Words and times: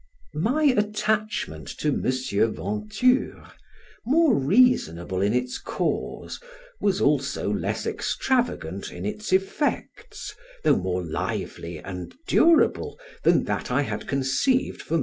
My 0.33 0.63
attachment 0.63 1.67
to 1.77 1.89
M. 1.89 2.01
Venture, 2.01 3.45
more 4.03 4.33
reasonable 4.33 5.21
in 5.21 5.31
its 5.31 5.59
cause, 5.59 6.39
was 6.79 6.99
also 6.99 7.53
less 7.53 7.85
extravagant 7.85 8.91
in 8.91 9.05
its 9.05 9.31
effects, 9.31 10.33
though 10.63 10.77
more 10.77 11.03
lively 11.05 11.77
and 11.77 12.15
durable 12.25 12.99
than 13.21 13.43
that 13.43 13.69
I 13.69 13.83
had 13.83 14.07
conceived 14.07 14.81
for 14.81 14.95
M. 14.95 14.99